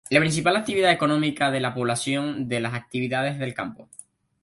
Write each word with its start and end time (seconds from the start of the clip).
La 0.09 0.19
principal 0.19 0.55
actividad 0.55 0.91
económica 0.91 1.51
de 1.51 1.59
la 1.59 1.75
población 1.75 2.47
es 2.49 2.59
las 2.59 2.73
actividades 2.73 3.37
del 3.37 3.53
campo. 3.53 3.87